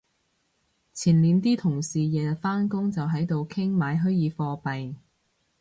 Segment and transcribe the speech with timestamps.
[0.95, 4.95] 前年啲同事日日返工就喺度傾買虛擬貨幣